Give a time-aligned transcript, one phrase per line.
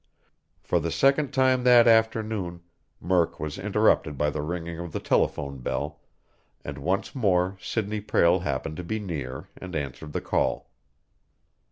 [0.63, 2.61] For the second time that afternoon,
[2.99, 5.99] Murk was interrupted by the ringing of the telephone bell,
[6.65, 10.71] and once more Sidney Prale happened to be near and answered the call.